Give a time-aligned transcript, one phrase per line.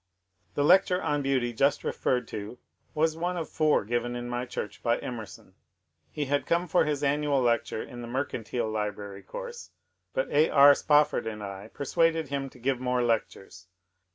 [0.55, 2.57] The lecture on Beauty just referred to
[2.95, 5.53] was one of four given in my church by Emerson.
[6.09, 9.69] He had come for his annual lecture in the Mercantile Library course,
[10.11, 10.49] but A.
[10.49, 10.73] R.
[10.73, 13.67] Spofford and I persuaded him to give more lectures.